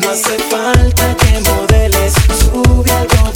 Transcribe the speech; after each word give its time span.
No 0.00 0.10
hace 0.10 0.36
falta 0.50 1.14
que 1.16 1.40
modeles, 1.48 2.14
sube 2.40 2.90
algo 2.90 3.33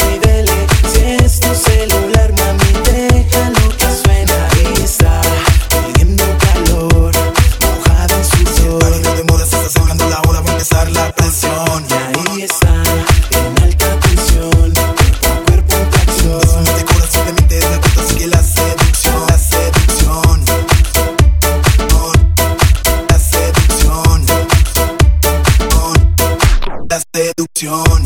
seducción. 27.18 27.97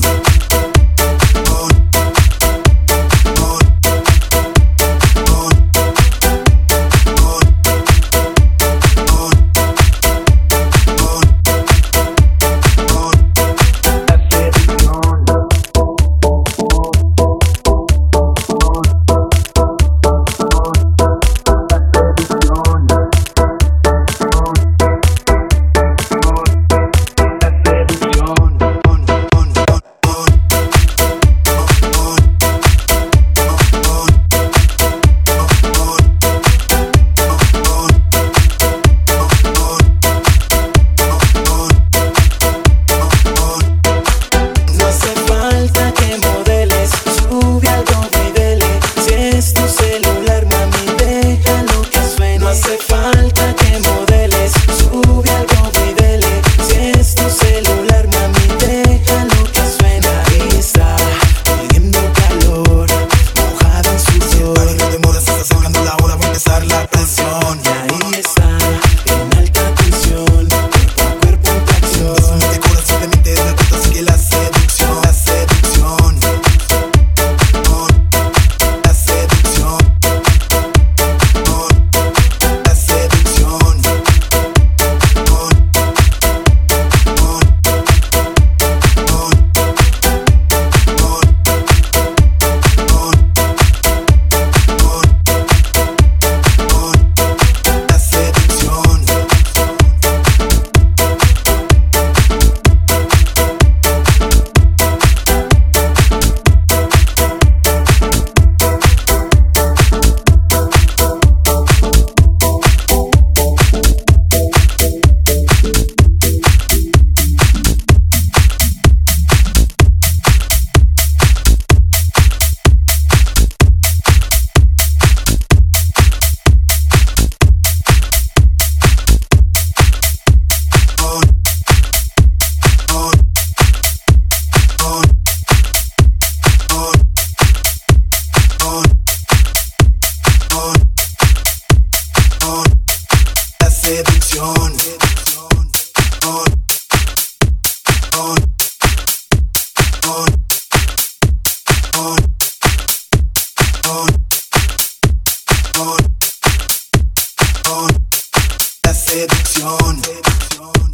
la 158.92 158.98
seducción. 158.98 160.02
Seducción. 160.04 160.92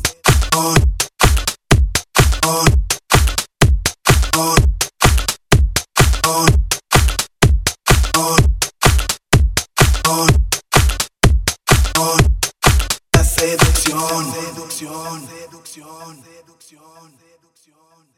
Seducción. 14.38 15.28
Seducción. 15.28 16.22
Seducción. 16.22 17.18
Seducción. 17.18 18.17